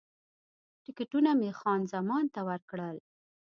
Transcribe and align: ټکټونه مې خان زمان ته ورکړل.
ټکټونه 0.83 1.31
مې 1.39 1.49
خان 1.59 1.79
زمان 1.93 2.25
ته 2.33 2.41
ورکړل. 2.49 2.97